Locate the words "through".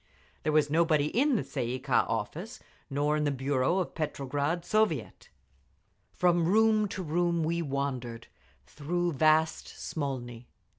8.65-9.11